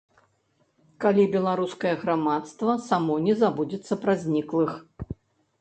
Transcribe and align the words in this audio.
Калі 1.03 1.25
беларускае 1.35 1.91
грамадства 2.05 2.71
само 2.89 3.19
не 3.27 3.37
забудзецца 3.43 3.93
пра 4.07 4.13
зніклых. 4.25 4.71